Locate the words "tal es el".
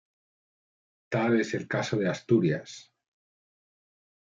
1.09-1.67